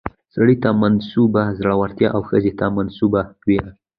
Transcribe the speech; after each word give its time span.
سړي 0.35 0.55
ته 0.63 0.69
منسوبه 0.83 1.43
زړورتيا 1.59 2.07
او 2.15 2.21
ښځې 2.29 2.51
ته 2.59 2.65
منسوبه 2.77 3.21
ويره 3.45 3.71